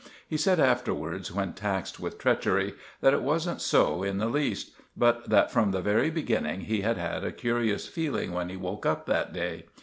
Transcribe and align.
He 0.27 0.35
said 0.35 0.59
afterwards, 0.59 1.31
when 1.31 1.53
taxed 1.53 1.99
with 1.99 2.17
treachery, 2.17 2.73
that 3.01 3.13
it 3.13 3.21
wasn't 3.21 3.61
so 3.61 4.01
in 4.01 4.17
the 4.17 4.25
least; 4.25 4.71
but 4.97 5.29
that 5.29 5.51
from 5.51 5.69
the 5.69 5.79
very 5.83 6.09
beginning 6.09 6.61
he 6.61 6.81
had 6.81 6.97
had 6.97 7.23
a 7.23 7.31
curious 7.31 7.87
feeling 7.87 8.31
when 8.33 8.49
he 8.49 8.57
woke 8.57 8.83
up 8.83 9.05
that 9.05 9.31
day. 9.31 9.65